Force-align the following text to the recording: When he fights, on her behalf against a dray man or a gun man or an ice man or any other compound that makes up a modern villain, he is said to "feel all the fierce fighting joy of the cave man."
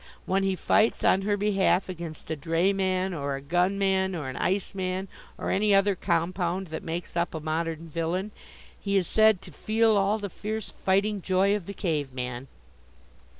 When 0.25 0.41
he 0.41 0.55
fights, 0.55 1.03
on 1.03 1.21
her 1.21 1.37
behalf 1.37 1.87
against 1.87 2.31
a 2.31 2.35
dray 2.35 2.73
man 2.73 3.13
or 3.13 3.35
a 3.35 3.39
gun 3.41 3.77
man 3.77 4.15
or 4.15 4.29
an 4.29 4.35
ice 4.35 4.73
man 4.73 5.07
or 5.37 5.51
any 5.51 5.75
other 5.75 5.93
compound 5.93 6.65
that 6.73 6.81
makes 6.81 7.15
up 7.15 7.35
a 7.35 7.39
modern 7.39 7.87
villain, 7.87 8.31
he 8.79 8.97
is 8.97 9.05
said 9.05 9.43
to 9.43 9.51
"feel 9.51 9.95
all 9.95 10.17
the 10.17 10.27
fierce 10.31 10.71
fighting 10.71 11.21
joy 11.21 11.55
of 11.55 11.67
the 11.67 11.75
cave 11.75 12.15
man." 12.15 12.47